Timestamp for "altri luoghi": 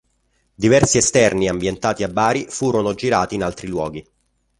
3.43-4.03